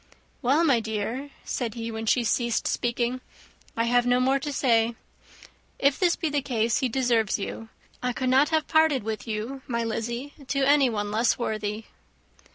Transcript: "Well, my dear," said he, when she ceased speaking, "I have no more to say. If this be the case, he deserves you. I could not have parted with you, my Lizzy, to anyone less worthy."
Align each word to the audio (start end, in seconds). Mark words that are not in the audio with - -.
"Well, 0.41 0.63
my 0.63 0.79
dear," 0.79 1.29
said 1.45 1.75
he, 1.75 1.91
when 1.91 2.07
she 2.07 2.23
ceased 2.23 2.65
speaking, 2.67 3.21
"I 3.77 3.83
have 3.83 4.07
no 4.07 4.19
more 4.19 4.39
to 4.39 4.51
say. 4.51 4.95
If 5.77 5.99
this 5.99 6.15
be 6.15 6.27
the 6.27 6.41
case, 6.41 6.79
he 6.79 6.89
deserves 6.89 7.37
you. 7.37 7.69
I 8.01 8.11
could 8.11 8.29
not 8.29 8.49
have 8.49 8.67
parted 8.67 9.03
with 9.03 9.27
you, 9.27 9.61
my 9.67 9.83
Lizzy, 9.83 10.33
to 10.47 10.63
anyone 10.67 11.11
less 11.11 11.37
worthy." 11.37 11.85